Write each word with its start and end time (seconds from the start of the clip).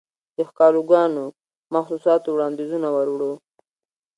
دښکالوګانو، 0.37 1.25
محسوساتووړاندیزونه 1.73 2.89
وروړو 2.95 3.33